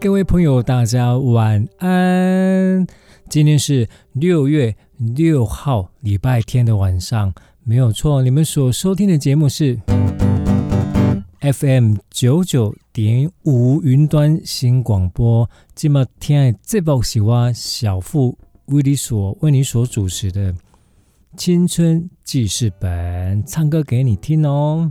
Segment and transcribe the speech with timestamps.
[0.00, 2.86] 各位朋友，大家晚安。
[3.28, 8.22] 今天是六月六号，礼拜天的晚上，没有错。
[8.22, 9.78] 你们所收听的节目是
[11.40, 15.48] FM 九九点五云端新广播。
[15.74, 20.54] 今天这部是我小富为你所为你所主持的
[21.36, 24.90] 青春记事本，唱歌给你听哦。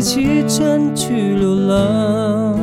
[0.00, 2.56] 启程去流浪，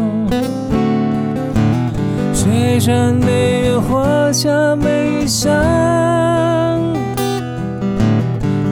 [2.33, 5.49] 虽然没有华厦美裳，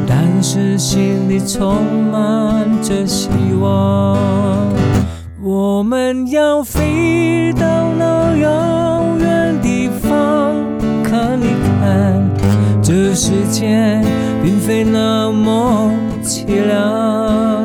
[0.08, 1.76] 但是心里充
[2.12, 3.30] 满着希
[3.62, 4.18] 望。
[5.44, 10.56] 我们要飞到那遥远地方，
[11.04, 11.46] 看一
[11.80, 12.30] 看，
[12.82, 14.02] 这世界
[14.44, 15.92] 并非那么
[16.24, 17.65] 凄凉。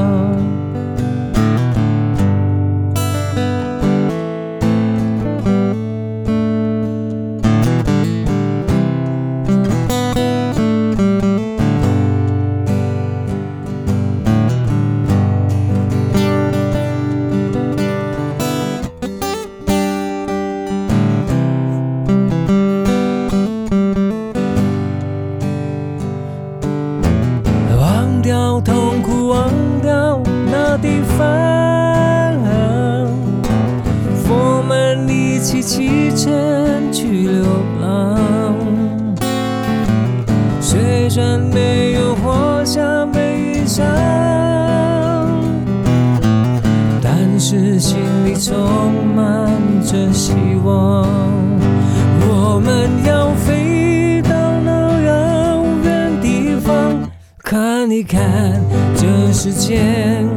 [58.03, 58.61] 看，
[58.95, 60.27] 这世间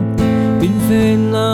[0.60, 1.53] 并非那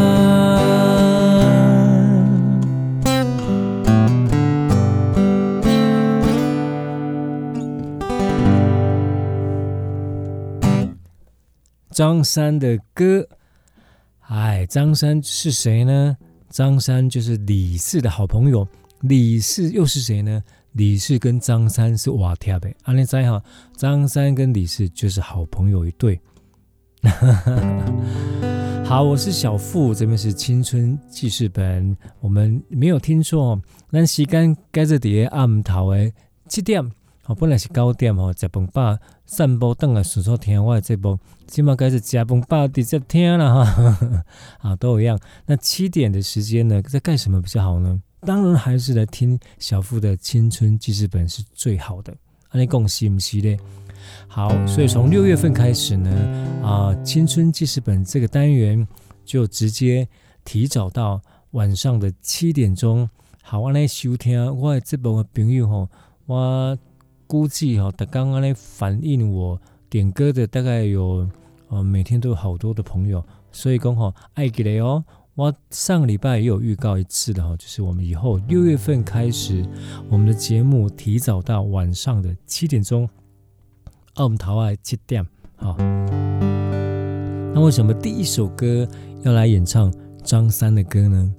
[12.01, 13.29] 张三的歌，
[14.21, 16.17] 哎，张三是谁呢？
[16.49, 18.67] 张三就是李四的好朋友。
[19.01, 20.41] 李四又是谁呢？
[20.71, 22.73] 李四跟张三是瓦贴的。
[22.85, 23.43] 阿你知哈？
[23.77, 26.19] 张三跟李四就是好朋友一对。
[28.83, 31.95] 好，我是小富，这边是青春记事本。
[32.19, 33.61] 我们没有听错，
[33.91, 36.11] 咱时间改在在暗头的
[36.47, 36.83] 七点。
[37.23, 38.97] 好，本来是九点哦，食饭饱
[39.27, 44.25] 散步等来顺手听我的节目，今麦改是食饭饱直接听了哈。
[44.59, 45.19] 啊，都一样。
[45.45, 48.01] 那七点的时间呢，在干什么比较好呢？
[48.21, 52.11] 当然还是来听小付的青春记事本是最好的。
[52.49, 53.59] 啊，你讲是不是嘞？
[54.27, 56.09] 好，所以从六月份开始呢，
[56.63, 58.85] 啊、青春记事本这个单元
[59.23, 60.07] 就直接
[60.43, 61.21] 提早到
[61.51, 63.07] 晚上的七点钟。
[63.43, 65.87] 好，我来收听我的这部的朋友吼，
[66.25, 66.77] 我
[67.31, 69.57] 估计哈，他刚刚来反映我
[69.89, 71.25] 点歌的大概有，
[71.69, 73.23] 呃，每天都有好多的朋友，
[73.53, 75.01] 所以讲吼，爱记得哦。
[75.35, 79.65] 我上个礼拜也有预告一次的哈，就是我们以后六月份开始，
[80.09, 83.07] 我们的节目提早到晚上的七点钟。
[84.15, 85.25] 澳门桃爱七点，
[85.55, 85.77] 好。
[87.53, 88.85] 那为什么第一首歌
[89.23, 89.89] 要来演唱
[90.21, 91.33] 张三的歌呢？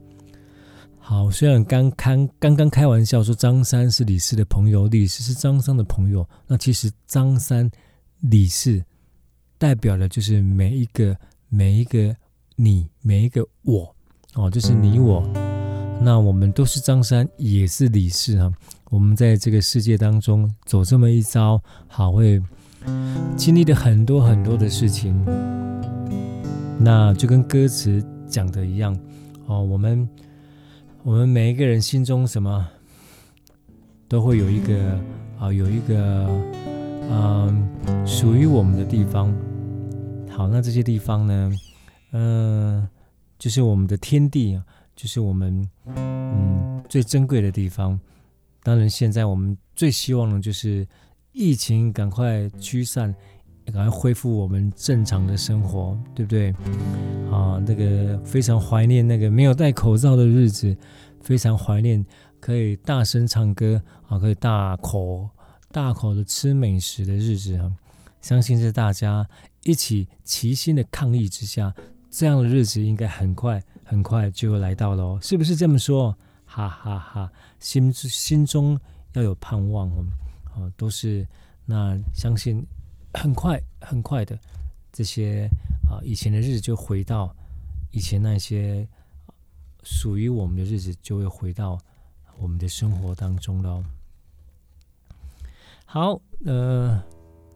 [1.13, 7.71] 好，虽然刚开刚刚开玩笑说张三是李四的朋友，李四是张三的朋友，那其实张三
[8.21, 8.83] 李四
[9.59, 11.15] 代表的就是每一个
[11.51, 12.17] 每一个
[12.57, 13.95] 你，每一个我
[14.33, 15.23] 哦，就是你我。
[16.01, 18.51] 那我们都是张三，也是李四啊。
[18.89, 22.43] 我们在这个世界当中走这么一遭，好会。
[23.37, 25.15] 经历了很多很多的事情，
[26.81, 28.99] 那就跟歌词讲的一样
[29.45, 29.63] 哦。
[29.63, 30.09] 我们
[31.05, 32.69] 我们每一个人心中什么
[34.07, 35.01] 都会有一个
[35.37, 36.29] 啊，有一个
[37.11, 39.35] 嗯属于我们的地方。
[40.31, 41.53] 好，那这些地方呢，
[42.13, 42.89] 嗯，
[43.37, 44.65] 就是我们的天地啊，
[44.95, 47.99] 就是我们嗯最珍贵的地方。
[48.63, 50.87] 当然，现在我们最希望的就是。
[51.35, 53.15] 疫情赶快驱散，
[53.71, 56.51] 赶快恢复我们正常的生活，对不对？
[57.31, 60.77] 啊，那个非常怀念那个没有戴口罩的日子，
[61.21, 62.05] 非常怀念
[62.41, 65.29] 可以大声唱歌啊，可以大口
[65.71, 67.73] 大口的吃美食的日子啊！
[68.21, 69.27] 相信在大家
[69.65, 71.75] 一起齐心的抗疫之下，
[72.11, 76.15] 这样的日子应该很快很快就会来到了哦，是不是这么说？
[76.45, 78.79] 哈哈哈，心心中
[79.15, 80.05] 要有盼望哦。
[80.55, 81.27] 啊，都是
[81.65, 82.63] 那相信
[83.15, 84.39] 很快很快的
[84.93, 85.49] 这些
[85.89, 87.35] 啊，以前的日子就回到
[87.91, 88.87] 以前那些
[89.83, 91.79] 属于我们的日子，就会回到
[92.39, 93.85] 我们的生活当中了。
[95.85, 97.03] 好，呃，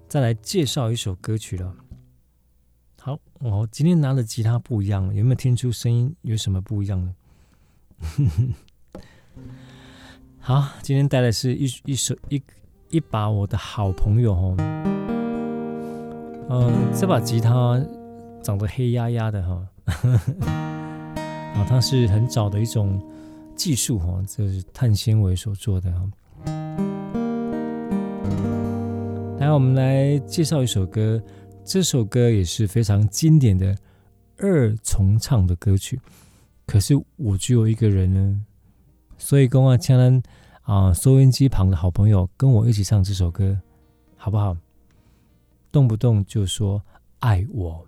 [0.08, 1.74] 再来介绍一首歌曲了。
[3.00, 7.14] 好，我今天拿的吉他不一样，有没有听出声音有什么不一样呢？
[10.38, 12.42] 好，今天带的是一一首一。
[12.88, 14.95] 一把我的好朋友哦，
[16.48, 17.81] 嗯，这把吉他
[18.43, 19.66] 长得黑压压的哈，
[20.46, 23.00] 啊，它是很早的一种
[23.54, 26.09] 技术哈，这是碳纤维所做的哈。
[29.38, 31.20] 来，我们来介绍一首歌，
[31.64, 33.76] 这首歌也是非常经典的
[34.38, 36.00] 二重唱的歌曲，
[36.66, 38.40] 可是我只有一个人呢，
[39.18, 40.23] 所以跟啊，请咱。
[40.62, 43.56] 啊，收音机旁的好朋友，跟我一起唱这首歌，
[44.16, 44.56] 好不好？
[45.70, 46.82] 动不动就说
[47.20, 47.87] 爱我。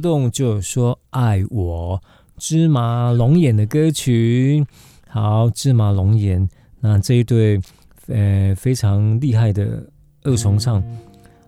[0.00, 2.02] 不动就说爱我，
[2.38, 4.64] 芝麻龙眼的歌曲。
[5.06, 6.48] 好，芝麻龙眼，
[6.80, 7.60] 那这一对
[8.06, 9.86] 呃非常厉害的
[10.22, 10.82] 二重唱。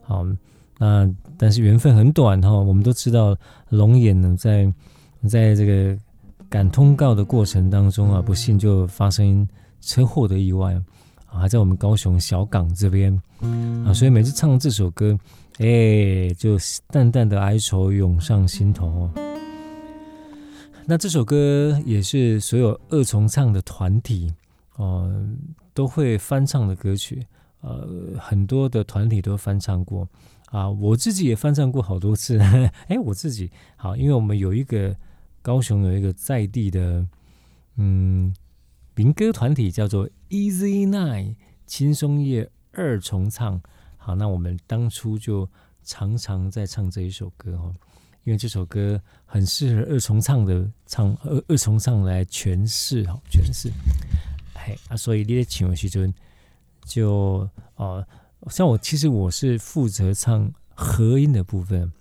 [0.02, 0.26] 好，
[0.76, 3.34] 那但是缘分很短哈，我们都知道
[3.70, 4.70] 龙眼呢在
[5.26, 5.98] 在这个
[6.50, 9.48] 赶通告的过程当中啊，不幸就发生
[9.80, 10.74] 车祸的意外
[11.24, 13.18] 啊，还在我们高雄小港这边
[13.86, 15.18] 啊，所以每次唱这首歌。
[15.58, 16.56] 哎，就
[16.88, 19.10] 淡淡的哀愁涌上心头。
[20.86, 24.32] 那这首歌也是所有二重唱的团体
[24.76, 25.28] 哦、呃、
[25.72, 27.24] 都会翻唱的歌曲。
[27.60, 27.86] 呃，
[28.18, 30.08] 很多的团体都翻唱过
[30.46, 32.36] 啊，我自己也翻唱过好多次。
[32.88, 34.96] 哎，我自己好，因为我们有一个
[35.42, 37.06] 高雄有一个在地的
[37.76, 38.34] 嗯
[38.96, 43.62] 民歌团体叫做 Easy Nine 轻松叶二重唱。
[44.04, 45.48] 好，那我们当初就
[45.84, 47.72] 常常在唱这一首歌哦，
[48.24, 53.70] 因为这首歌很适合二重唱的唱二二重唱来诠释哈，诠释。
[54.54, 56.12] 嘿啊，所以你在请我时阵
[56.84, 58.04] 就哦，
[58.50, 61.92] 像我其实我是负责唱和音的部分，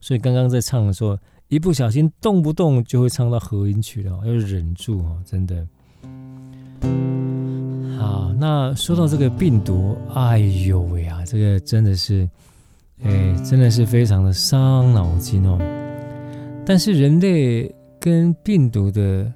[0.00, 5.66] 所以刚刚在唱的时候，一不小心动不动就会唱到和音去了，要忍住哦，真的。
[7.98, 12.28] 好，那说到这个病毒，哎呦喂啊，这个真的是，
[13.02, 15.58] 哎，真的是非常的伤脑筋哦。
[16.66, 19.32] 但是人类跟病毒的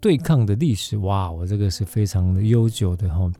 [0.00, 3.32] 对抗的历史，哇，我这个是非常的悠久的哈、哦。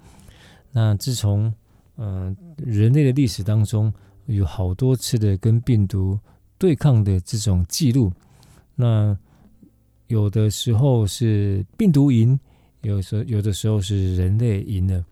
[0.73, 1.53] 那自从
[1.97, 3.93] 嗯、人类的历史当中
[4.25, 6.19] 有好多次的跟病毒
[6.57, 8.11] 对抗的这种记录，
[8.75, 9.15] 那
[10.07, 12.39] 有的时候是病毒赢。
[12.83, 15.05] 有时候，有的时候是人类赢了，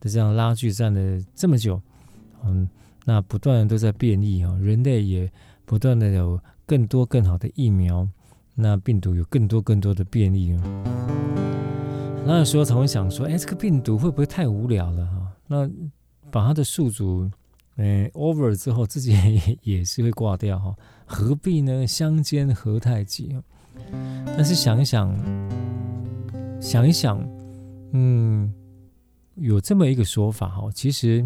[0.00, 1.80] 就这样拉锯战了这么久，
[2.44, 2.68] 嗯，
[3.04, 5.30] 那不断都在变异啊，人类也
[5.64, 8.06] 不断的有更多更好的疫苗，
[8.54, 10.62] 那病毒有更多更多的变异啊，
[12.24, 15.32] 那有时候才会想说，哎，这个病毒会不会太无聊了哈？
[15.48, 15.68] 那
[16.30, 17.30] 把它的宿主，
[17.76, 21.86] 嗯，over 之后，自己也 也是会挂掉哈，何必呢？
[21.86, 23.36] 相煎何太急？
[24.26, 25.14] 但是想一想。
[26.66, 27.24] 想一想，
[27.92, 28.52] 嗯，
[29.36, 31.24] 有这么一个说法哈，其实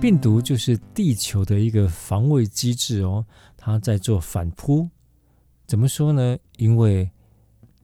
[0.00, 3.24] 病毒就是地球的一个防卫机制哦，
[3.56, 4.88] 它在做反扑。
[5.68, 6.36] 怎么说呢？
[6.56, 7.08] 因为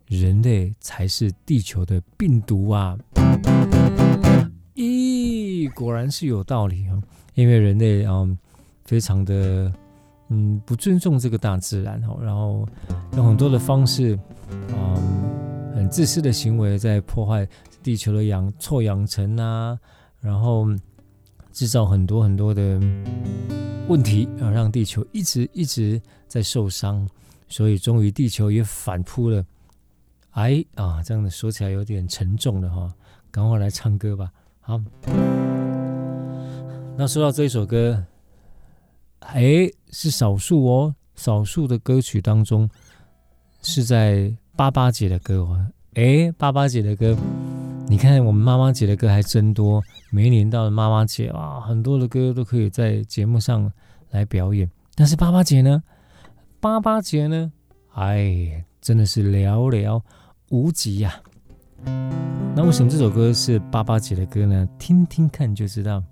[0.09, 2.99] 人类才是地球的病毒啊！
[4.75, 7.01] 咦，果然是有道理啊！
[7.35, 8.29] 因为人类啊，
[8.85, 9.73] 非常的
[10.31, 12.69] 嗯不尊重这个大自然哦，然后
[13.17, 14.19] 用很多的方式，
[14.51, 15.30] 嗯，
[15.81, 17.49] 很自私的行为在破坏
[17.83, 19.81] 地球的养臭氧层啊，
[20.21, 20.67] 然后
[21.53, 22.79] 制造很多很多的
[23.89, 27.09] 问题啊，让地球一直一直在受伤，
[27.49, 29.43] 所以终于地球也反扑了。
[30.33, 32.93] 哎啊，这样的说起来有点沉重了哈，
[33.31, 34.31] 赶快来唱歌吧。
[34.61, 34.79] 好，
[36.95, 38.05] 那说到这一首歌，
[39.21, 42.69] 哎，是少数哦，少数的歌曲当中
[43.63, 44.31] 是在
[44.61, 45.67] 八八节的歌哦。
[45.95, 47.17] 哎，八八节的歌，
[47.89, 53.73] 你看我们妈妈节的歌还真多，每一年到了妈妈节啊，很多的歌都可以在节目上
[54.11, 54.71] 来表演。
[54.95, 55.83] 但是八八节呢？
[56.61, 57.51] 八八节呢？
[57.95, 60.03] 哎，真的是寥寥。
[60.51, 61.15] 无几呀、
[62.55, 64.69] 那为什么这首歌是八八节的歌呢？
[64.79, 66.05] 听听看就知道。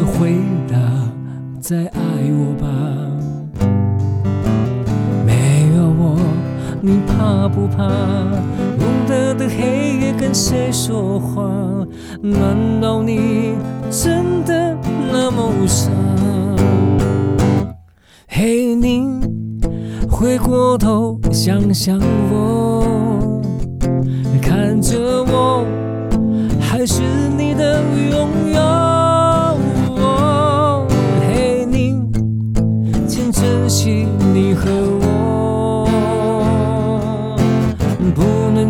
[0.00, 0.32] 的回
[0.66, 0.78] 答，
[1.60, 2.00] 再爱
[2.32, 2.66] 我吧。
[5.26, 6.16] 没有我
[6.80, 7.86] 你怕不怕？
[8.78, 11.42] 孤单的黑夜跟谁说话？
[12.22, 13.54] 难道你
[13.90, 14.74] 真的
[15.12, 15.90] 那么傻？
[18.26, 19.20] 嘿，你
[20.10, 22.00] 回过头想想
[22.32, 23.42] 我，
[24.40, 25.66] 看着我，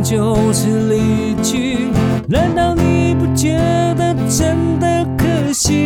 [0.02, 1.88] 就是离去，
[2.28, 3.54] 难道你不觉
[3.96, 5.76] 得真的可惜？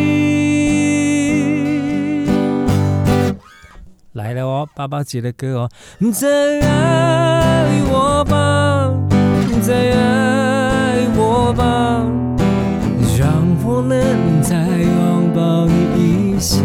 [4.13, 5.69] 来了哦，八八节的歌哦，
[6.13, 6.27] 再
[6.61, 8.93] 爱我吧，
[9.61, 12.05] 再爱我吧，
[13.19, 16.55] 让我能再拥抱你一下，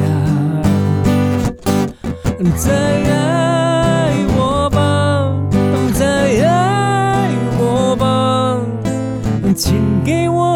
[2.57, 3.30] 再爱。
[10.11, 10.50] 给我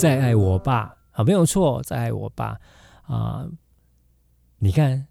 [0.00, 2.58] 再爱我吧，啊，没有错，再爱我吧，
[3.02, 3.46] 啊，
[4.58, 5.06] 你看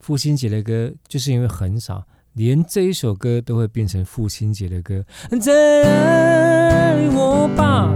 [0.00, 5.02] 父亲节的歌，就是因为很少，连这一首歌都会变成父亲节的歌。
[5.40, 7.90] 再爱我吧，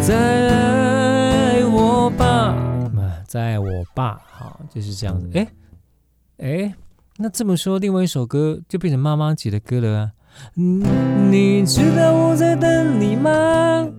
[0.00, 0.14] 再
[0.50, 5.28] 爱我吧，啊，再爱我吧，好，就是这样子。
[5.34, 5.48] 哎，
[6.38, 6.74] 哎，
[7.16, 10.12] 那这么说，另外一首歌就变成妈妈节的歌了啊。
[10.54, 13.90] 你知道我在等你吗？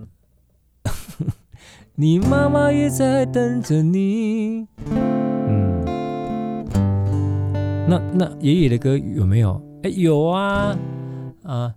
[2.00, 4.68] 你妈妈也在等着你。
[4.86, 5.84] 嗯，
[7.88, 9.60] 那那爷爷的歌有没有？
[9.82, 10.78] 哎，有啊
[11.42, 11.74] 啊！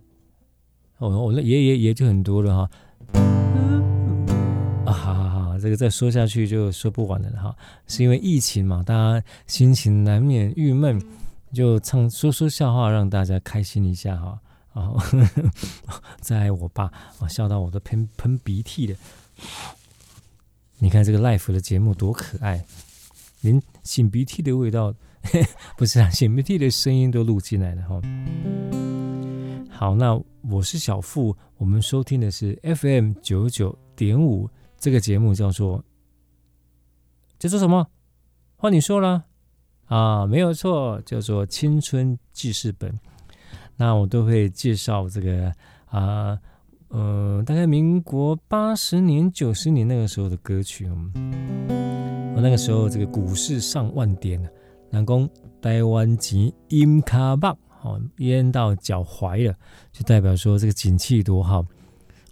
[0.98, 2.70] 我我那爷爷爷就很多了哈。
[4.86, 7.52] 啊，好好好，这个再说下去就说不完了哈。
[7.88, 11.02] 是因为疫情嘛，大家心情难免郁闷，
[11.52, 14.38] 就唱说说笑话让大家开心一下哈。
[14.74, 14.92] 啊，
[16.22, 18.96] 再来我爸，我笑到我都喷喷鼻涕了。
[20.82, 22.66] 你看这个 Life 的节目多可爱，
[23.42, 24.92] 连擤鼻涕的味道，
[25.78, 28.00] 不是啊，擤鼻涕的声音都录进来了哈。
[29.70, 35.84] 好，那我是小富，我们收听的是 FM 九九点五，这个节目叫做
[37.38, 37.86] 叫做什么？
[38.56, 39.26] 换你说了
[39.84, 42.98] 啊，没有错，叫做青春记事本。
[43.76, 45.54] 那我都会介绍这个
[45.86, 46.36] 啊，
[47.44, 50.88] 大概民国八十年、九十年那个时候的歌曲。
[50.88, 54.40] 我那个时候这个股市上万点，
[54.90, 55.28] 南宫
[55.60, 59.54] 台湾钱淹卡棒，哦，淹到脚踝了，
[59.92, 61.64] 就代表说这个景气多好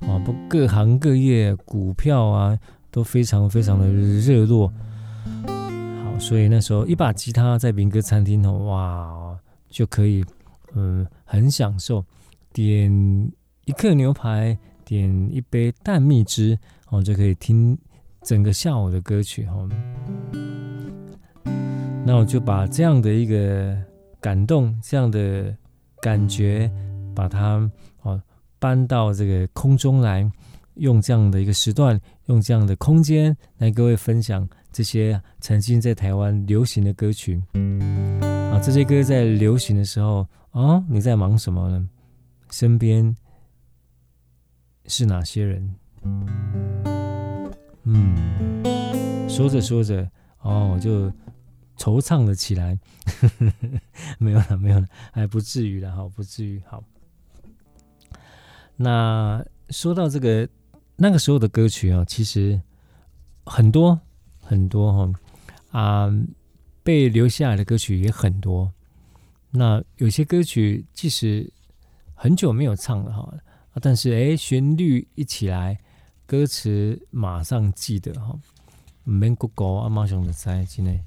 [0.01, 2.59] 哦，不，各行各业股票啊
[2.91, 4.73] 都非常非常的热络。
[5.47, 10.25] 好，所以那时候一把吉他在民歌餐厅哦，哇，就可以。
[10.77, 12.05] 嗯，很享受，
[12.53, 12.89] 点
[13.65, 17.77] 一克牛排，点一杯淡蜜汁，哦，就可以听
[18.23, 19.69] 整个下午的歌曲哈。
[22.05, 23.77] 那我就把这样的一个
[24.21, 25.55] 感动，这样的
[26.01, 26.71] 感觉，
[27.15, 27.71] 把它
[28.03, 28.21] 哦
[28.59, 30.29] 搬到这个空中来，
[30.75, 37.41] 用这样的一个时段，用这样的空间来各位分享这些曾经在台湾流行的歌曲。
[38.53, 40.27] 啊，这些歌在流行的时候。
[40.53, 41.89] 哦，你在忙什么呢？
[42.51, 43.15] 身边
[44.91, 45.75] 是哪些人？
[47.85, 51.09] 嗯，说着说着，哦，我就
[51.79, 52.77] 惆怅了起来。
[54.19, 56.61] 没有了，没有了，还不至于了，好，不至于。
[56.67, 56.83] 好，
[58.75, 60.49] 那说到这个
[60.97, 62.61] 那个时候的歌曲啊，其实
[63.47, 64.01] 很多
[64.41, 65.13] 很多哈
[65.71, 66.11] 啊，
[66.83, 68.73] 被留下来的歌曲也很多。
[69.53, 71.49] 那有些歌曲即使
[72.15, 73.33] 很久没有唱了哈，
[73.73, 75.79] 啊但是哎，旋律一起来，
[76.27, 78.39] 歌词马上记得哈。
[79.05, 80.99] 唔免 Google 啊，马上就知真的。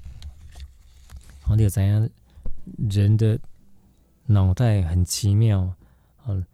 [1.42, 2.08] 好，你有怎样？
[2.90, 3.38] 人的
[4.26, 5.70] 脑袋很奇妙
[6.24, 6.44] 啊，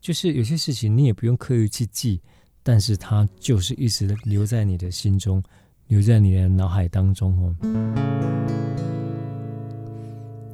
[0.00, 2.20] 就是有些事情你也不用刻意去记，
[2.62, 5.42] 但是它就是一直留在你的心中，
[5.86, 7.54] 留在你的脑海当中哦。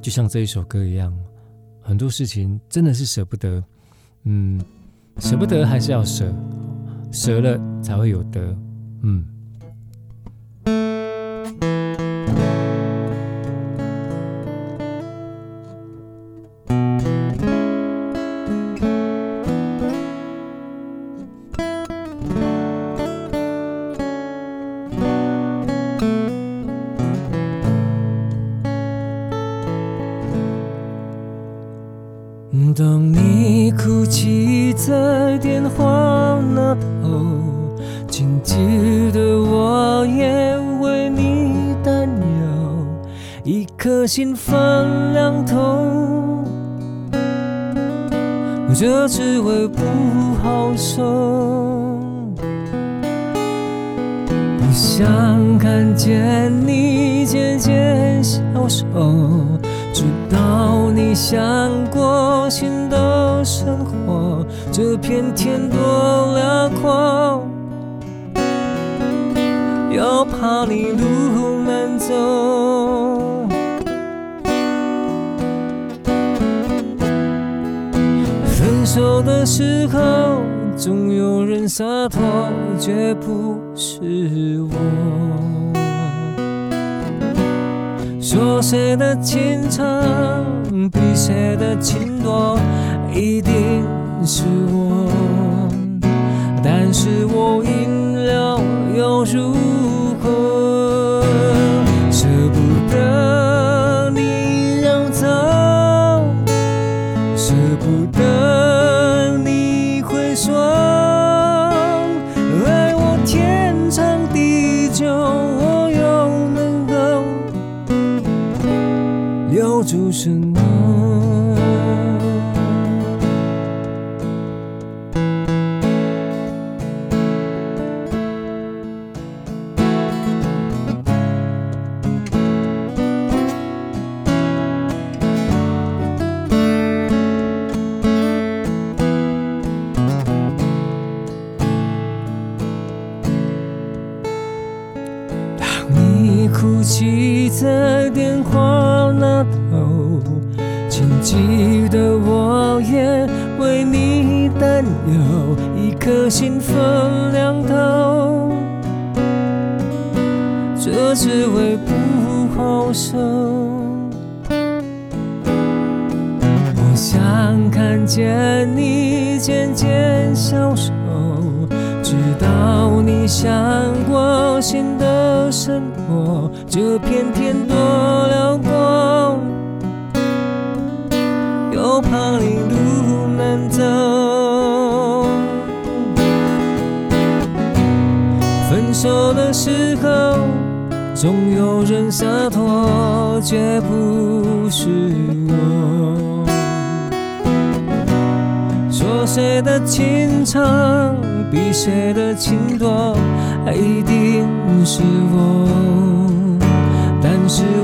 [0.01, 1.17] 就像这一首歌一样，
[1.81, 3.63] 很多事情真的是舍不得，
[4.25, 4.59] 嗯，
[5.17, 6.31] 舍不得还是要舍，
[7.11, 8.55] 舍了才会有得，
[9.01, 9.25] 嗯。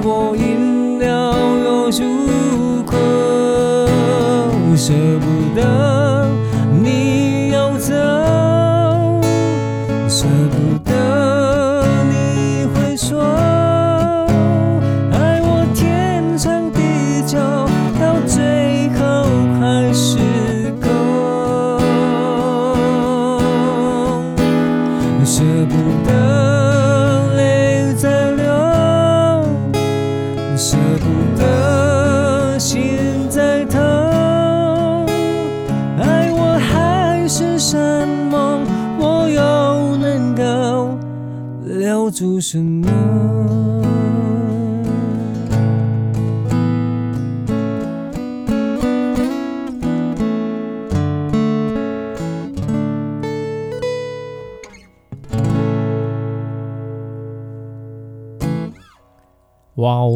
[0.04, 1.32] 我饮料
[1.64, 2.98] 又入口，
[4.76, 5.31] 舍不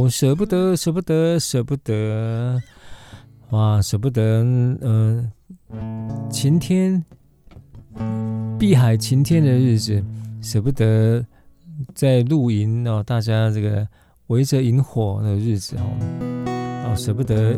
[0.09, 2.61] 舍不得，舍不得，舍不得！
[3.49, 4.43] 哇，舍不得，
[4.81, 5.31] 嗯、
[6.29, 7.03] 晴天，
[8.59, 10.03] 碧海晴天的日子，
[10.41, 11.25] 舍不得
[11.93, 13.87] 在露营哦，大家这个
[14.27, 15.83] 围着营火的日子哦，
[16.87, 17.55] 哦，舍不得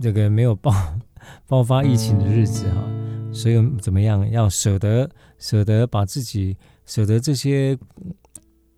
[0.00, 0.72] 这个没有爆
[1.46, 2.84] 爆发疫情的日子哈、
[3.32, 7.78] 所以怎么样，要舍得，舍得把自己，舍得这些。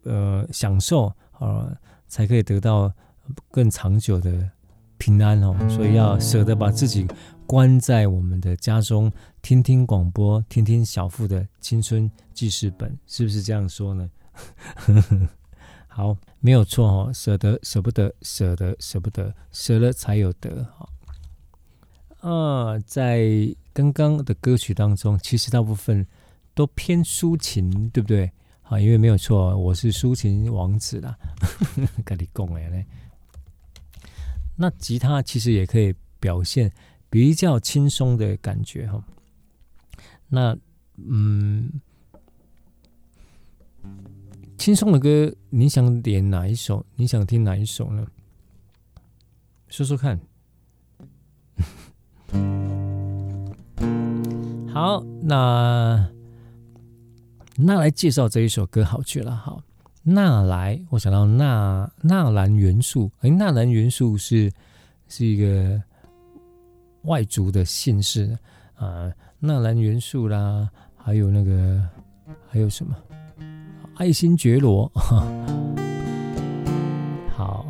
[0.09, 2.92] 呃，享受啊，才可以得到
[3.51, 4.51] 更长久的
[4.99, 5.57] 平安哦。
[5.68, 7.07] 所以要舍得把自己
[7.46, 14.11] 关在我们的家中，听听广播，听听小富的青春记事本，是不是这样说呢？
[15.88, 20.88] 好，没有错哦，舍得，舍不得，舍得，舍不得，舍了才有得哈。
[22.20, 26.07] 啊，在刚刚的歌曲当中，其实大部分
[26.55, 28.31] 都偏抒情，对不对？
[28.68, 31.16] 啊，因为没有错，我是抒情王子啦，
[32.05, 32.85] 跟你讲的。
[34.57, 36.72] 那吉他其实也可以表现
[37.09, 39.00] 比较轻松的感觉哈。
[40.29, 40.59] 那
[40.96, 41.70] 嗯，
[44.59, 46.85] 轻松的歌，你想点哪一首？
[46.96, 48.05] 你想听哪一首呢？
[49.68, 50.18] 说说看。
[54.74, 56.15] 好，那。
[57.58, 59.62] 那来介绍这一首歌好去了，好，
[60.02, 64.52] 纳来，我想到纳纳兰元素，哎，纳兰元素是
[65.08, 65.82] 是一个
[67.04, 68.38] 外族的姓氏
[68.74, 71.82] 啊，纳兰元素啦，还有那个
[72.46, 72.94] 还有什么
[73.94, 74.86] 爱新觉罗，
[77.34, 77.66] 好，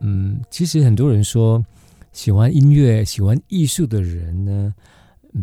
[0.00, 1.64] 嗯，其实很多人说
[2.12, 4.74] 喜欢音乐、喜欢艺术的人呢，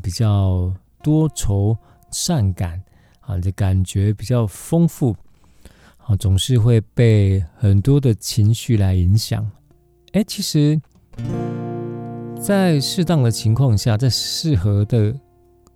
[0.04, 1.76] 比较多愁
[2.12, 2.80] 善感。
[3.28, 5.14] 啊，这感觉比较丰富，
[5.98, 9.46] 啊，总是会被很多的情绪来影响。
[10.14, 10.80] 哎，其实，
[12.42, 15.14] 在适当的情况下，在适合的、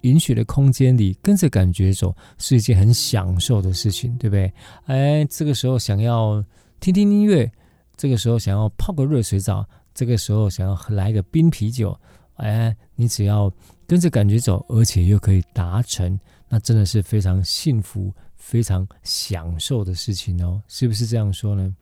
[0.01, 4.53] 允许的空间里，跟着感觉走，是一件很享受的事情，对不对？
[4.85, 6.41] 哎，这个时候想要
[6.79, 7.51] 听听音乐，
[7.97, 11.99] 这个时候想要泡个热水澡，这个时候想要来个冰啤酒，
[12.35, 13.51] 哎，你只要
[13.85, 16.17] 跟着感觉走，而且又可以达成。
[16.53, 21.73] 那真的是非常幸福、非常享受的事情哦，是不是这样说呢？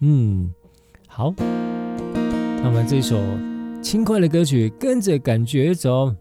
[0.00, 0.50] 嗯，
[1.06, 3.20] 好，那我们这首
[3.82, 6.14] 轻快的歌曲，跟着感觉走。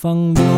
[0.00, 0.57] 何地方流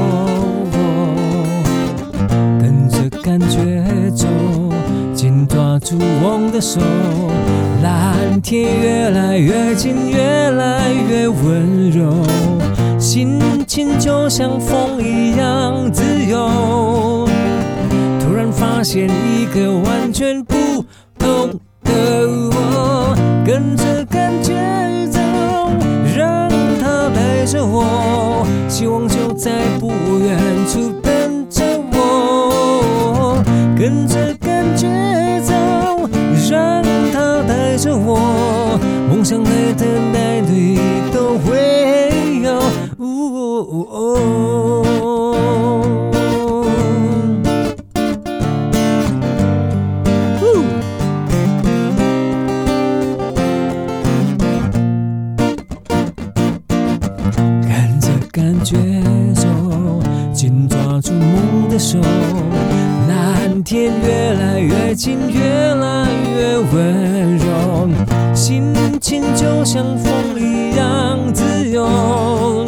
[69.65, 72.67] 像风一样自由。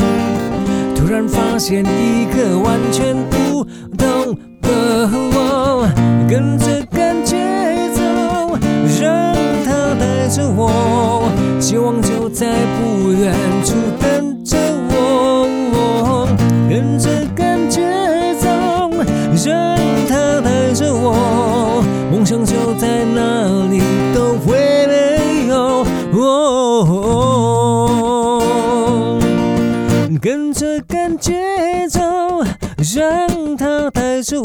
[0.95, 3.65] 突然发现一个完全不
[3.97, 5.89] 同的我，
[6.29, 7.37] 跟着感觉
[7.95, 8.03] 走，
[9.01, 11.29] 让它带着我，
[11.61, 12.47] 希望就在
[12.79, 13.75] 不远处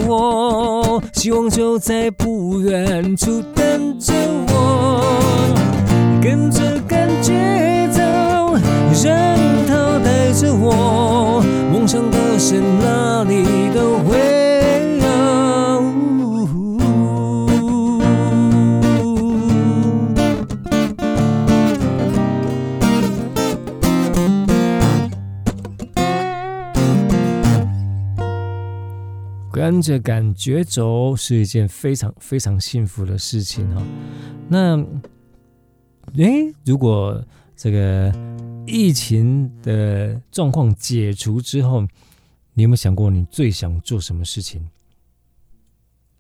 [0.08, 4.14] 我，希望就在不远处等着
[4.48, 5.54] 我。
[6.22, 8.02] 跟着感觉走，
[9.04, 13.44] 让它带着我，梦想的神哪里
[13.76, 14.47] 都会。
[29.70, 33.84] 跟着感觉走是一件非常非常幸福的事情哈。
[34.48, 34.78] 那，
[36.16, 37.22] 诶，如果
[37.54, 38.10] 这个
[38.66, 41.82] 疫情的状况解除之后，
[42.54, 44.66] 你有没有想过你最想做什么事情？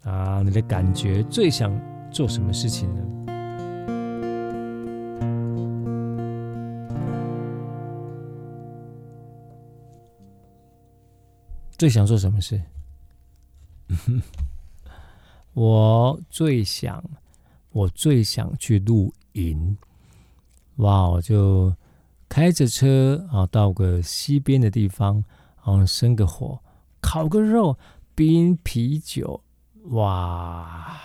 [0.03, 1.71] 啊，你的感觉最想
[2.11, 3.01] 做什么事情呢？
[11.77, 12.61] 最想做什么事？
[15.53, 17.03] 我最想，
[17.71, 19.77] 我最想去露营。
[20.77, 21.75] 哇，我就
[22.29, 25.23] 开着车啊，到个溪边的地方，
[25.65, 26.61] 然后生个火，
[27.01, 27.77] 烤个肉，
[28.13, 29.41] 冰啤酒，
[29.85, 30.99] 哇，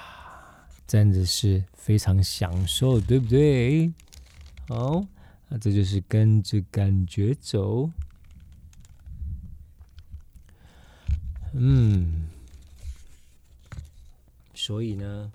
[0.87, 3.91] 真的是非常享受，对不对？
[4.69, 5.07] 哦，
[5.49, 7.91] 那这就是跟着感觉走。
[11.55, 12.29] 嗯。
[14.65, 15.33] 所以呢，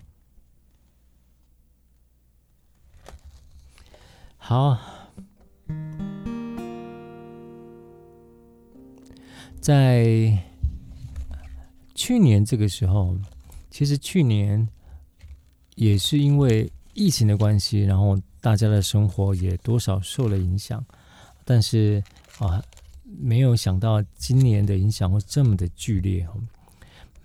[4.38, 4.80] 好，
[9.60, 10.42] 在
[11.94, 13.18] 去年这个时候，
[13.70, 14.66] 其实去年
[15.76, 20.86] 也是因为疫情的关系，然后大家的生活也多少受了影响，
[21.44, 22.02] 但是
[22.40, 22.64] 啊，
[23.04, 26.26] 没有想到今年的影响会这么的剧烈，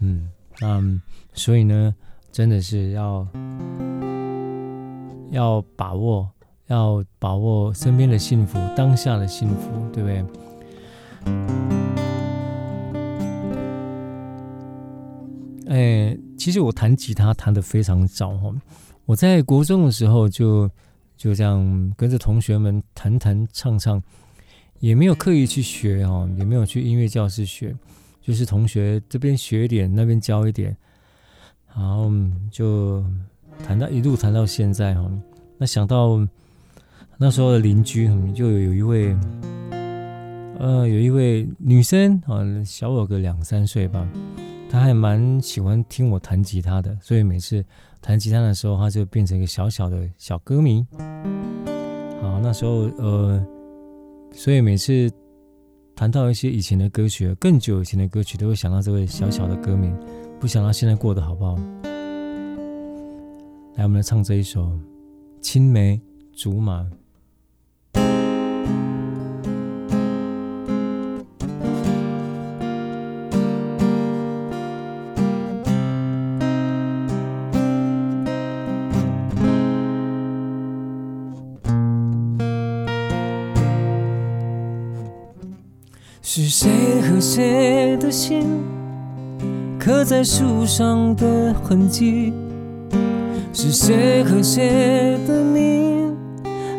[0.01, 0.33] 嗯。
[0.61, 1.01] 嗯，
[1.33, 1.95] 所以呢，
[2.31, 3.27] 真的是要
[5.31, 6.29] 要把握，
[6.67, 10.25] 要把握身边的幸福，当下的幸福，对不对？
[15.69, 18.55] 哎，其实我弹吉他弹得非常早哈，
[19.07, 20.71] 我在国中的时候就
[21.17, 24.03] 就这样跟着同学们弹弹唱唱，
[24.81, 27.75] 也没有刻意去学哈，也没有去音乐教室学。
[28.23, 30.77] 就是同学这边学一点，那边教一点，
[31.75, 32.09] 然后
[32.53, 33.05] 就
[33.66, 35.11] 谈到一路谈到现在哈。
[35.59, 36.25] 那想到
[37.18, 39.16] 那时候的邻居，就有一位，
[40.61, 44.09] 呃，有一位女生啊，小我个两三岁吧，
[44.70, 47.64] 她还蛮喜欢听我弹吉他的，所以每次
[48.01, 50.87] 弹吉他的时候，她就变成一个小小的小歌迷。
[52.20, 53.45] 好，那时候呃，
[54.33, 55.11] 所以每次。
[56.03, 59.97] 谈到一些以前的歌曲，更久以前的歌曲，都会想到这位小小的歌名，
[60.41, 61.55] 不想到现在过得好不好？
[63.77, 64.65] 来，我们来唱这一首
[65.41, 66.01] 《青梅
[66.33, 66.81] 竹马》。
[89.93, 92.32] 刻在树上的痕迹？
[93.53, 96.16] 是谁和谁的名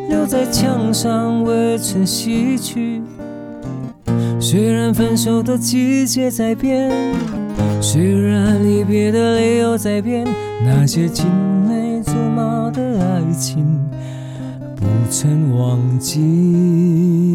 [0.10, 3.04] 留在墙上未曾洗去？
[4.40, 6.92] 虽然分手的季节在变，
[7.80, 10.28] 虽然离别的理由在变，
[10.66, 11.28] 那些青
[11.70, 13.80] 梅竹马的爱情
[14.76, 17.33] 不曾忘记。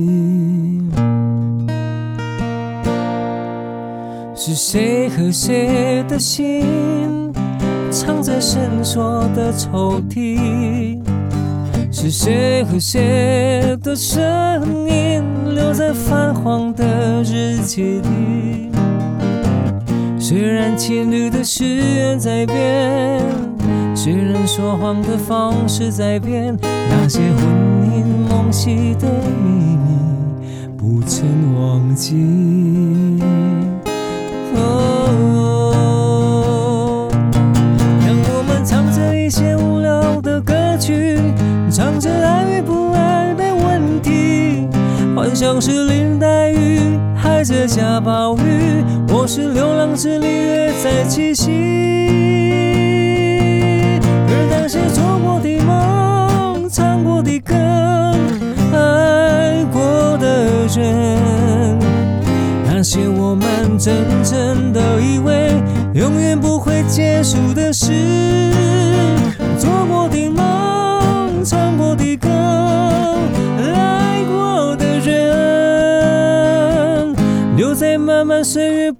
[4.48, 7.30] 是谁和谁的心
[7.90, 10.98] 藏在深锁的抽屉？
[11.92, 14.18] 是谁和谁的声
[14.88, 15.22] 音
[15.54, 18.70] 留在泛黄的日记里？
[20.18, 23.20] 虽然情侣的誓言在变，
[23.94, 29.08] 虽然说谎的方式在变，那些魂牵梦系的
[29.44, 32.16] 秘密不曾忘记。
[34.58, 35.78] 哦，
[38.00, 41.18] 当我们唱着一些无聊的歌曲，
[41.70, 44.68] 唱着爱与不爱的问题，
[45.14, 51.50] 幻想是林黛玉，海蜇下暴雨，我是牛郎织女，月在七夕。
[54.30, 54.78] 而那些
[63.88, 65.50] 真正的以为
[65.94, 67.90] 永远不会结束的事，
[69.58, 72.28] 做过的梦，唱过的歌，
[73.74, 75.16] 爱过的人，
[77.56, 78.92] 留在漫漫岁月，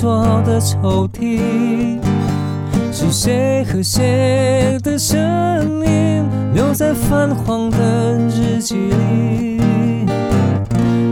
[0.00, 1.98] 锁的抽屉？
[2.92, 5.18] 是谁和谁的声
[5.84, 6.24] 音
[6.54, 9.60] 留在泛黄的日记里？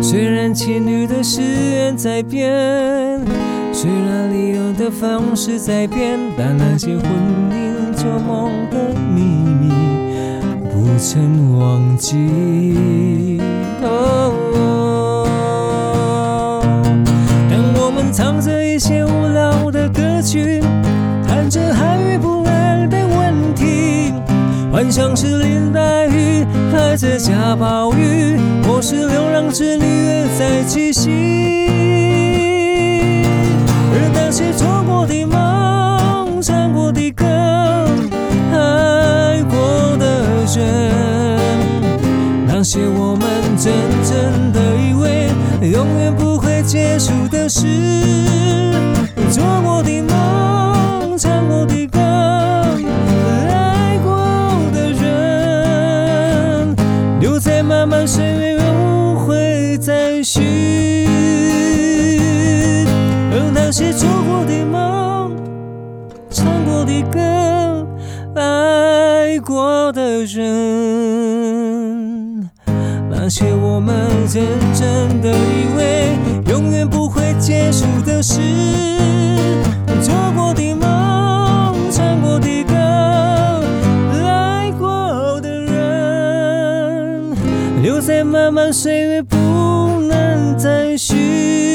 [0.01, 3.20] 虽然情侣的誓言在变，
[3.72, 7.03] 虽然理由的方式在变，但那些魂
[7.51, 9.24] 牵旧梦的秘
[9.62, 9.68] 密
[10.70, 13.41] 不曾忘记。
[13.82, 14.30] 哦
[18.17, 20.59] 唱着一些无聊的歌曲，
[21.29, 24.11] 谈着爱与不爱的问题，
[24.73, 26.43] 幻想是林黛玉，
[26.73, 31.11] 还在下暴雨，我是流浪之女，月在七夕。
[33.93, 35.39] 而那些错过的梦，
[42.67, 45.29] 些我们真正的以为
[45.71, 47.64] 永远不会结束的事，
[49.31, 52.01] 做过的梦，唱过的歌，
[53.53, 54.11] 爱过
[54.75, 56.75] 的人，
[57.21, 61.07] 留在漫漫岁月，不会再续。
[63.31, 65.37] 而那些做过的梦，
[66.31, 67.87] 唱过的歌，
[68.35, 71.06] 爱过的人，
[73.39, 73.95] 且我们
[74.32, 76.16] 认真的以为。
[76.51, 78.41] 永远不会结束的事，
[80.01, 82.74] 做过的梦，唱过的歌，
[84.26, 87.37] 爱过的人，
[87.82, 91.66] 留在漫漫岁月，不能再续。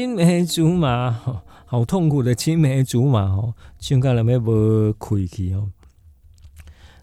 [0.00, 1.42] 青梅竹马。
[1.66, 5.70] 好痛苦的青梅竹马哦，现在了没不亏气哦，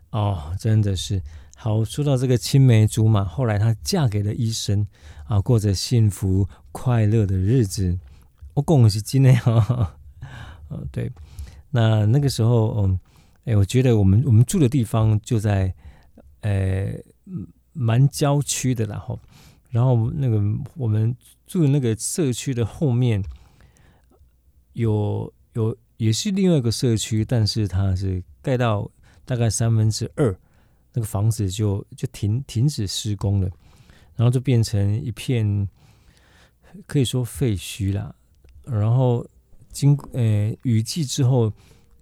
[0.09, 1.21] 哦，真的是
[1.55, 1.85] 好。
[1.85, 4.87] 说到这个青梅竹马，后来她嫁给了医生
[5.25, 7.99] 啊，过着幸福快乐的日子。
[8.55, 9.95] 我恭喜今天哈，
[10.71, 11.11] 嗯， 对，
[11.69, 12.99] 那那个时候，嗯，
[13.45, 15.71] 哎，我觉得我们我们住的地方就在
[16.41, 16.87] 呃
[17.73, 19.19] 蛮郊区的，然后
[19.69, 20.41] 然后那个
[20.75, 21.15] 我们
[21.47, 23.23] 住的那个社区的后面
[24.73, 28.91] 有有也是另外一个社区，但是它是盖到
[29.25, 30.37] 大概三分之二，
[30.93, 33.49] 那个房子就就停停止施工了，
[34.15, 35.67] 然后就变成一片
[36.85, 38.13] 可以说废墟啦，
[38.63, 39.25] 然后。
[39.69, 41.53] 经呃雨季之后，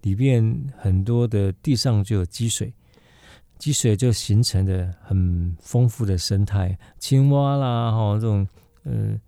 [0.04, 2.74] 里面很多的地上就有积水，
[3.60, 8.48] 积水就形成的很丰富的生态，青蛙啦哈这种
[8.84, 9.20] 呃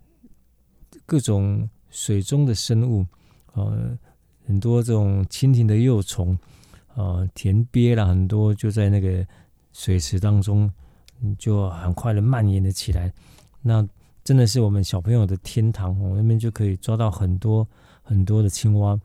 [1.08, 3.06] 各种水中的生物，
[3.54, 3.96] 呃
[4.46, 6.38] 很多这种蜻蜓的幼虫，
[6.94, 9.26] 呃田鳖啦很多就在那个
[9.72, 10.70] 水池当中
[11.38, 13.10] 就很快的蔓延了起来，
[13.62, 13.88] 那
[14.22, 17.66] 真的是我们小朋友的天堂，我那边就可以抓到很多。
[18.10, 18.98] 很多的青蛙，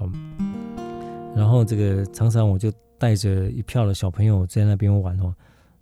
[0.00, 0.12] 嗯，
[1.36, 5.32] 然后这个常常我就带着一票的小朋友在那边玩哦，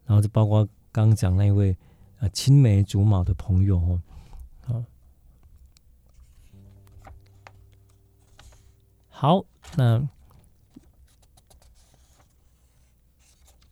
[0.05, 0.63] 然后就包括
[0.93, 1.75] 刚刚讲那一位
[2.19, 3.99] 啊青梅竹马的朋友哦，
[9.21, 9.45] 好，
[9.75, 10.09] 那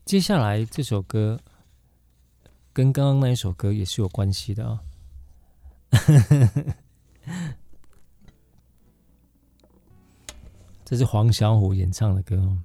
[0.04, 1.38] 接下来这首歌
[2.72, 4.82] 跟刚刚那一首歌也是有关系的啊、
[5.92, 5.92] 哦。
[10.84, 12.58] 这是黄小琥演唱的歌。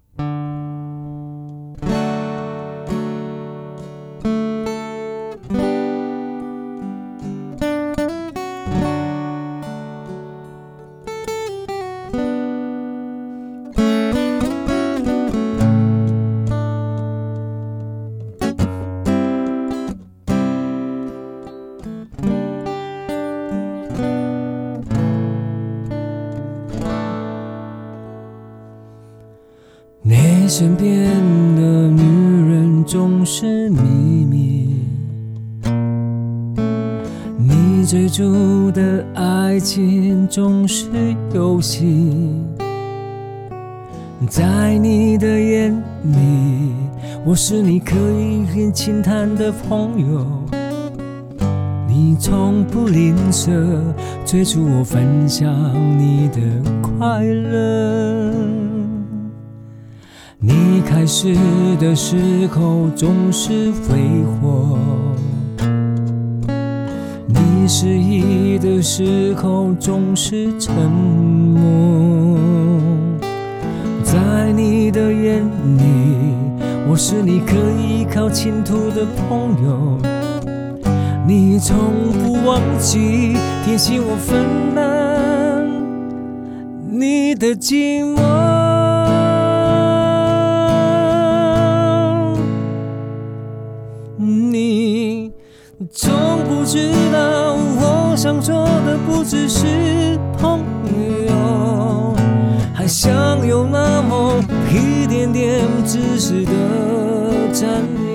[44.27, 45.71] 在你的眼
[46.03, 46.73] 里，
[47.23, 50.25] 我是你可以很轻谈的朋友，
[51.87, 53.51] 你从不吝啬
[54.25, 55.53] 催促我分享
[55.99, 56.39] 你的
[56.81, 58.33] 快乐。
[60.39, 61.35] 你开始
[61.79, 64.77] 的时候总是挥霍，
[67.67, 72.39] 失意的时候总是沉默。
[74.03, 75.43] 在你的眼
[75.77, 75.83] 里，
[76.89, 79.97] 我是你可以依靠倾吐的朋友。
[81.25, 81.77] 你从
[82.11, 85.69] 不忘记提醒我分担
[86.89, 88.19] 你的寂寞。
[94.17, 95.31] 你
[95.91, 96.11] 从
[96.49, 97.40] 不知道
[98.11, 100.59] 我想做的不只是朋
[101.29, 102.13] 友，
[102.73, 103.09] 还想
[103.47, 104.37] 有那么
[104.69, 106.51] 一点点自私的
[107.53, 107.69] 占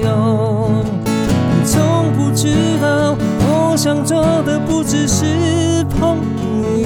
[0.05, 0.71] 有。
[1.09, 6.19] 你从不知道我想做的不只是朋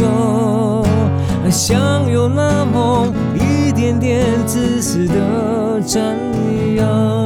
[0.01, 0.87] 友，
[1.43, 6.17] 还想有那么一点点自私的占
[6.77, 7.20] 有。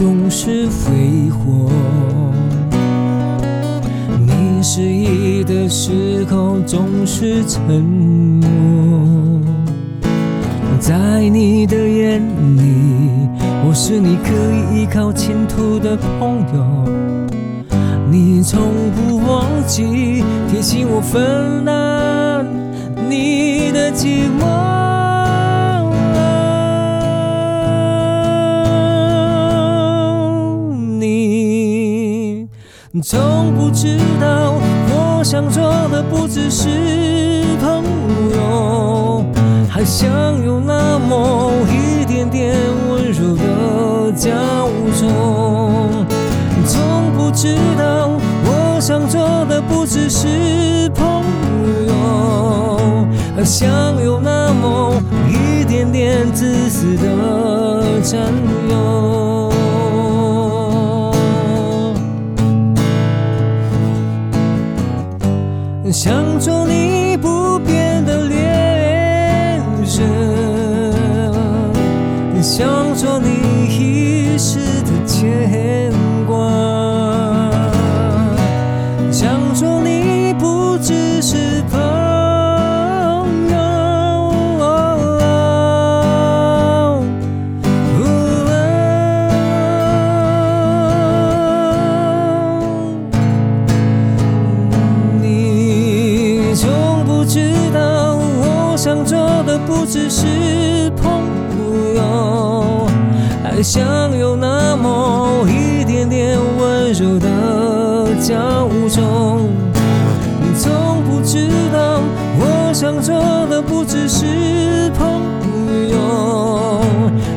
[0.00, 1.70] 总是挥霍，
[4.18, 8.48] 你失意的时候总是沉默。
[10.80, 12.18] 在你的眼
[12.56, 13.28] 里，
[13.68, 16.88] 我是你可以依靠倾吐的朋友。
[18.10, 18.58] 你从
[18.92, 22.46] 不忘记提醒我分担
[23.06, 24.79] 你的寂寞。
[32.98, 34.54] 从不知道，
[34.88, 37.84] 我想做的不只是朋
[38.34, 39.24] 友，
[39.68, 40.10] 还想
[40.44, 42.52] 有那么一点点
[42.90, 44.32] 温柔的交
[45.00, 46.04] 融。
[46.66, 48.10] 从不知道，
[48.44, 51.22] 我想做的不只是朋
[51.86, 53.70] 友，还想
[54.02, 58.20] 有那么一点点自私的占
[58.68, 59.39] 有。
[66.40, 66.89] 做你
[103.60, 107.28] 还想有那么一点点温柔的
[108.18, 109.50] 骄纵。
[110.40, 112.00] 你从不知道，
[112.38, 113.14] 我想做
[113.50, 115.20] 的不只是朋
[115.90, 116.80] 友，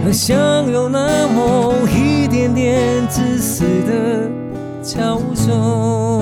[0.06, 0.38] 还想
[0.72, 4.32] 有那么一点点自私的
[4.82, 6.13] 骄纵。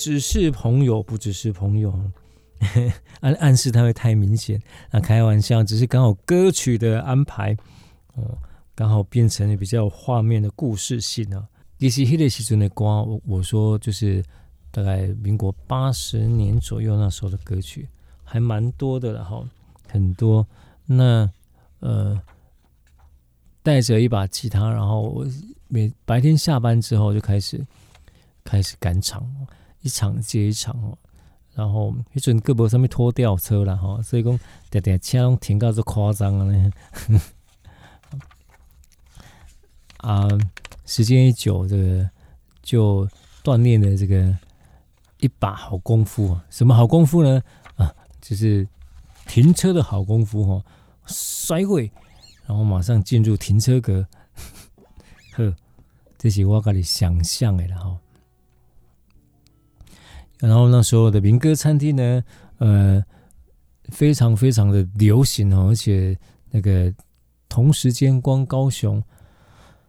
[0.00, 1.92] 只是朋友，不只是朋友，
[3.20, 4.58] 暗暗示他会太明显。
[4.90, 7.54] 那开玩笑，只是刚好歌曲的安排
[8.14, 8.38] 哦，
[8.74, 11.46] 刚好变成了比较有画面的故事性啊。
[11.78, 14.24] 其实那个时阵的歌，我我说就是
[14.70, 17.86] 大概民国八十年左右那时候的歌曲，
[18.24, 19.46] 还蛮多的，然后
[19.86, 20.46] 很多。
[20.86, 21.30] 那
[21.80, 22.18] 呃，
[23.62, 25.26] 带着一把吉他，然后我
[25.68, 27.62] 每白天下班之后就开始
[28.42, 29.30] 开始赶场。
[29.82, 30.96] 一场接一场哦，
[31.54, 34.38] 然后迄阵胳膊上面拖吊车了哈，所以讲
[34.70, 36.70] 点点车拢停到这夸张了呢。
[39.98, 40.26] 啊，
[40.86, 42.10] 时间一久，这个
[42.62, 43.06] 就
[43.44, 44.36] 锻炼了这个
[45.18, 46.44] 一把好功夫啊。
[46.48, 47.42] 什么好功夫呢？
[47.76, 48.66] 啊，就是
[49.26, 50.64] 停车的好功夫哈，
[51.06, 51.92] 甩尾，
[52.46, 54.06] 然后马上进入停车格。
[55.36, 55.54] 呵，
[56.16, 57.99] 这是我跟你想象的了哈。
[60.40, 62.24] 然后那时候的民歌餐厅呢，
[62.58, 63.04] 呃，
[63.90, 66.18] 非常非常的流行哦，而且
[66.50, 66.92] 那个
[67.48, 68.98] 同时间光高雄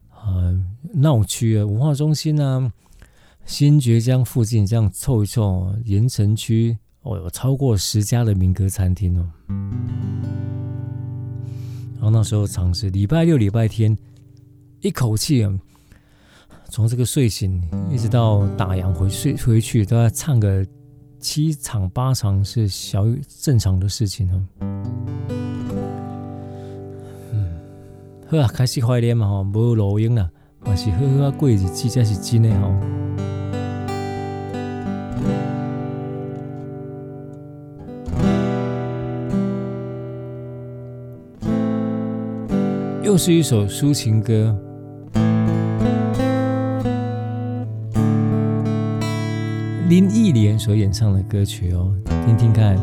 [0.10, 2.72] 啊、呃、闹区啊文化中心啊
[3.46, 9.32] 新崛江附近这样凑一凑，盐城区哦有超过十家的民歌餐厅哦。
[11.96, 13.98] 然后那时候尝试礼拜六礼拜天
[14.82, 15.60] 一口气啊。
[16.72, 17.62] 从这个睡醒
[17.92, 20.66] 一直到打烊回睡回去，都要唱个
[21.20, 23.06] 七场八场是小
[23.42, 24.42] 正常的事情哦。
[27.34, 27.60] 嗯，
[28.26, 30.30] 好啊，开始怀念嘛吼，无录音了，
[30.62, 32.72] 还是好好过日子才是真的吼。
[43.04, 44.58] 又是一首抒情歌。
[49.92, 51.94] 林忆莲所演唱的歌曲哦，
[52.26, 52.78] 听听看。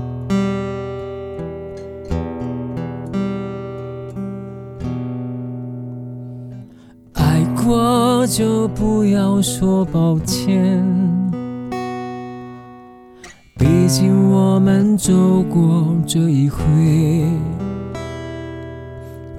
[7.15, 10.85] 爱过就不要说抱歉，
[13.57, 16.63] 毕竟我们走过这一回，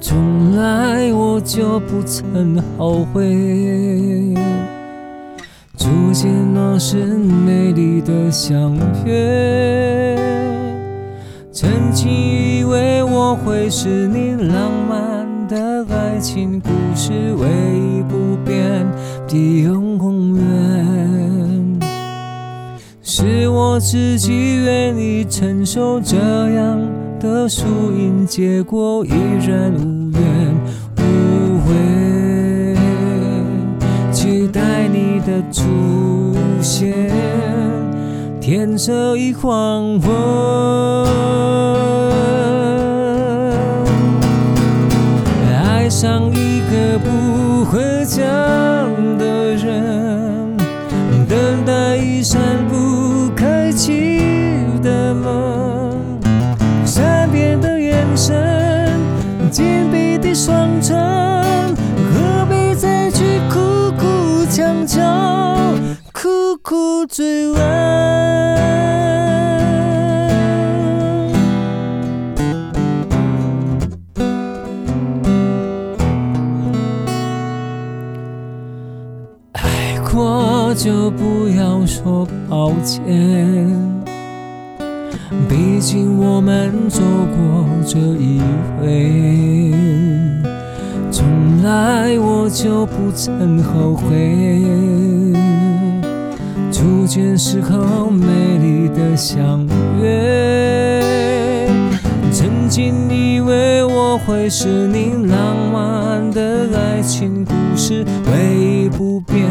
[0.02, 4.34] 从来我就不曾后悔。
[6.82, 8.74] 是美丽的相
[9.06, 10.16] 约，
[11.52, 18.88] 曾经以为我会是你浪漫的爱情故事，唯一不变
[19.28, 21.80] 的永远，
[23.04, 26.80] 是我自己愿意承受这样
[27.20, 29.10] 的输赢结果，依
[29.46, 30.56] 然无怨
[30.96, 32.78] 无悔。
[34.14, 35.10] 期待你。
[35.20, 35.62] 的出
[36.62, 37.10] 现，
[38.40, 40.12] 天色已黄昏，
[45.64, 48.79] 爱上一个不回家。
[82.90, 83.06] 前，
[85.48, 87.00] 毕竟我们走
[87.36, 88.42] 过这一
[88.80, 89.72] 回。
[91.12, 95.36] 从来我就不曾后悔。
[96.72, 99.68] 初见时候美丽的相
[100.02, 101.70] 约，
[102.32, 109.46] 曾经以为我会是你浪漫的爱情故事，唯一不变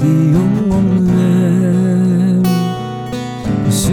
[0.00, 0.71] 的永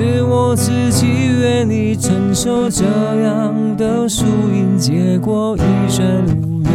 [0.02, 1.08] 是我自己
[1.42, 6.72] 愿意承受这样的输赢结果，一生无怨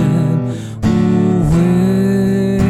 [0.82, 2.60] 无悔，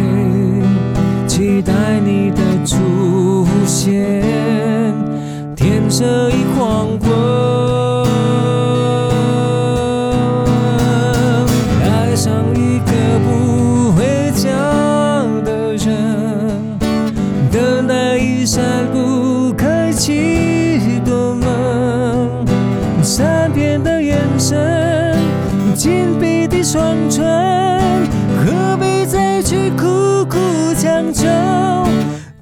[1.27, 4.23] 期待你的出现，
[5.57, 7.04] 天色已黄昏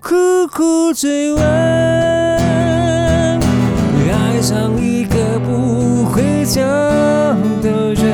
[0.00, 1.42] 苦苦追问？
[4.14, 6.60] 爱上一个不回家
[7.62, 8.04] 的人，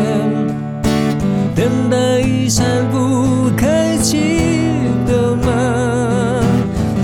[1.55, 4.61] 等待一扇不开启
[5.07, 6.45] 的门，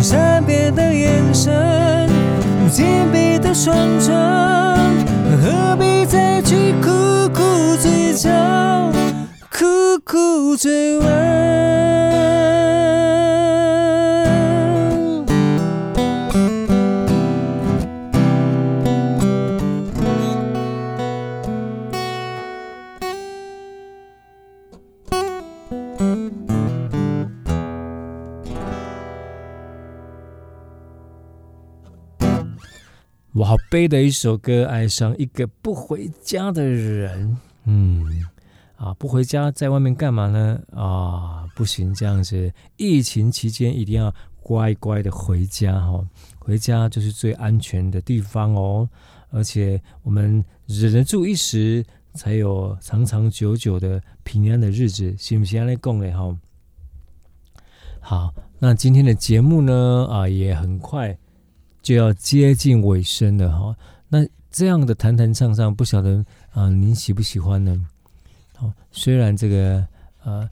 [0.02, 2.06] 善变的眼神，
[2.70, 4.14] 紧闭的双唇，
[5.42, 6.90] 何必再去苦
[7.32, 8.28] 苦追求？
[9.50, 11.13] 苦苦追问，
[33.70, 38.24] 悲的一首歌，爱上一个不回家的人，嗯。
[38.76, 40.60] 啊，不回家，在外面干嘛呢？
[40.74, 44.12] 啊，不行，这样子，疫情期间一定要
[44.42, 46.06] 乖乖的回家哦。
[46.38, 48.86] 回家就是最安全的地方哦。
[49.30, 51.82] 而且我们忍得住一时，
[52.14, 55.64] 才有长长久久的平安的日子，行不行？
[55.64, 56.36] 来讲嘞哈。
[58.00, 61.16] 好，那今天的节目呢，啊，也很快
[61.84, 63.76] 就要接近尾声了哈。
[64.08, 67.86] 那这样的弹弹唱唱，不晓得啊，您喜不喜欢呢？
[68.90, 69.86] 虽然这个
[70.22, 70.48] 呃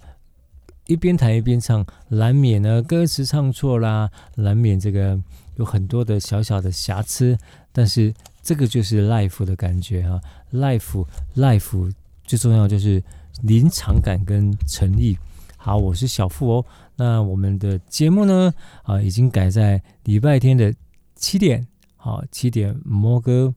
[0.87, 5.19] 一边弹一边唱，难免呢歌词唱错啦，难免这个
[5.55, 7.39] 有很多的小小的瑕疵，
[7.73, 8.13] 但是
[8.43, 10.21] 这个就是 life 的感觉哈
[10.53, 11.07] ，life
[11.37, 13.03] life 最重要就是
[13.43, 15.17] 临场感跟诚意。
[15.57, 16.67] 好，我是小富哦，
[16.97, 18.53] 那我们的节目呢
[18.83, 20.75] 啊已经改在礼拜天的
[21.23, 21.65] 七点，
[21.97, 23.55] 好七点摩哥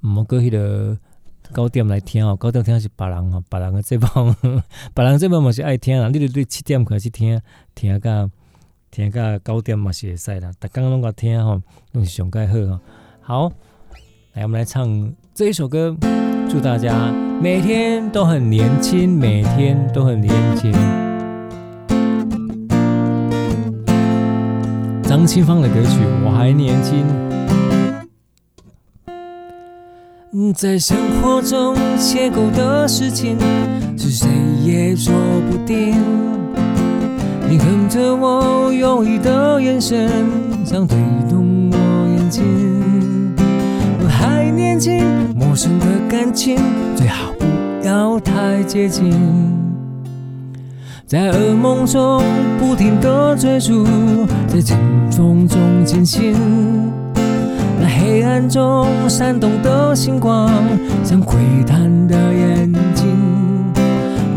[0.00, 0.98] 摩哥迄个。
[1.54, 4.36] 九点来听哦，九点听是别人哦，别人的这帮，
[4.94, 6.10] 别人节目嘛是爱听啊。
[6.12, 7.40] 你得对七点开始听，
[7.74, 8.30] 听到
[8.90, 10.52] 听到九点嘛是会使啦。
[10.58, 11.58] 大家拢个听吼，
[11.92, 12.80] 拢是上盖好哦。
[13.22, 13.52] 好，
[14.34, 15.96] 来我们来唱这一首歌，
[16.50, 21.07] 祝大家每天都很年轻，每天都很年轻。
[25.08, 25.88] 张清芳的歌曲
[26.22, 27.02] 《我还年轻》。
[30.52, 33.38] 在生活中邂逅的事情，
[33.96, 34.28] 是谁
[34.62, 35.14] 也说
[35.50, 35.94] 不定。
[37.48, 40.10] 你看着我犹豫的眼神，
[40.62, 40.98] 想推
[41.30, 41.76] 动我
[42.18, 42.44] 眼睛。
[44.04, 45.02] 我还年轻，
[45.34, 46.58] 陌生的感情
[46.94, 47.46] 最好不
[47.86, 49.10] 要太接近。
[51.08, 52.22] 在噩梦中
[52.58, 53.86] 不停的追逐，
[54.46, 54.76] 在阵
[55.10, 56.36] 风中惊醒。
[57.80, 60.52] 那黑暗中闪动的星光，
[61.02, 63.06] 像窥探的眼睛。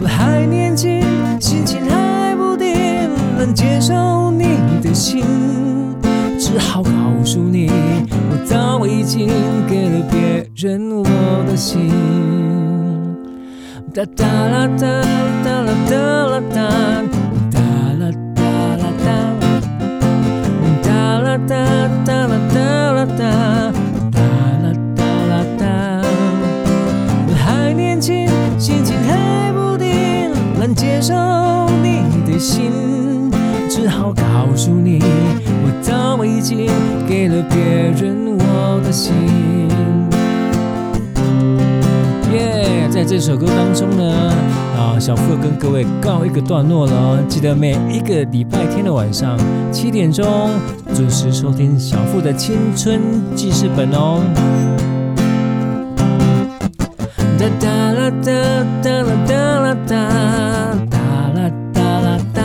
[0.01, 1.03] 我还年轻，
[1.41, 2.73] 心情还不定，
[3.37, 5.25] 能接受你的心，
[6.39, 6.89] 只好告
[7.25, 7.69] 诉你，
[8.29, 9.27] 我早已经
[9.67, 11.03] 给了别人我
[11.45, 11.91] 的心。
[13.93, 14.87] 哒哒啦哒，
[15.43, 16.57] 哒啦哒啦哒，
[17.51, 17.59] 哒
[17.99, 18.41] 啦哒
[18.77, 19.09] 啦哒，
[20.81, 21.53] 哒啦哒
[22.05, 22.55] 哒啦哒
[22.93, 23.05] 啦。
[23.05, 23.21] 哒
[24.13, 24.21] 哒
[24.63, 25.65] 啦哒啦哒，
[27.27, 31.13] 我还年轻，心情还不定，难接受
[31.83, 33.29] 你的心，
[33.69, 35.01] 只好告诉你，
[35.65, 36.69] 我早已经
[37.09, 37.59] 给了别
[38.01, 38.20] 人
[43.01, 44.31] 在这首歌当中呢
[44.77, 49.39] 啊小付跟各位告一个段落了记得每一个礼拜天的晚上
[49.71, 50.23] 七点钟
[50.93, 53.01] 准时收听小付的青春
[53.35, 54.21] 记事本哦。
[57.59, 58.31] 哒啦哒
[58.83, 60.99] 哒啦哒啦哒啦哒
[61.33, 62.41] 啦哒啦哒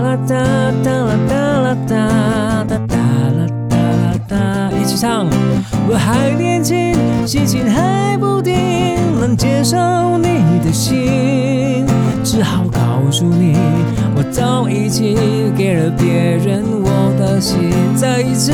[0.00, 0.34] 啦哒
[0.82, 2.96] 哒啦哒啦哒哒哒
[3.30, 5.24] 啦哒啦哒一起唱
[5.88, 8.54] 我还年轻心情还不定，
[9.20, 9.76] 能接受
[10.18, 11.86] 你的心，
[12.24, 13.56] 只好告诉你，
[14.16, 17.70] 我早已经给了别人我的心。
[17.94, 18.52] 再一次，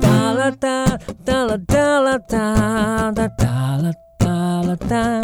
[0.00, 0.86] 哒啦哒，
[1.24, 3.46] 哒啦哒啦哒，哒哒
[3.78, 4.26] 啦哒
[4.62, 5.22] 啦哒，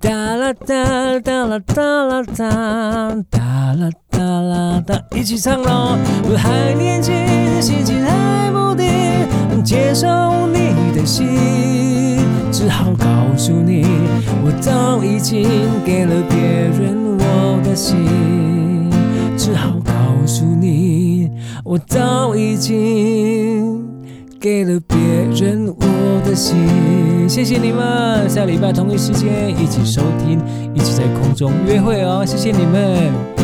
[0.00, 2.44] 哒啦哒，哒啦哒啦哒，
[3.30, 5.96] 哒啦哒啦哒，一起唱喽！
[6.24, 7.14] 我还年轻，
[7.62, 8.88] 心情还不定，
[9.62, 10.06] 接受
[11.08, 11.26] 心。
[12.52, 13.06] 只好告
[13.36, 13.82] 诉你，
[14.44, 15.48] 我早已经
[15.84, 18.90] 给了别人我的心。
[19.38, 19.92] 只好告
[20.26, 21.30] 诉你，
[21.64, 23.82] 我早已经
[24.38, 24.98] 给了别
[25.34, 26.56] 人我的心。
[27.26, 30.38] 谢谢你们，下礼拜同一时间一起收听，
[30.74, 32.22] 一起在空中约会哦。
[32.26, 33.37] 谢谢你们。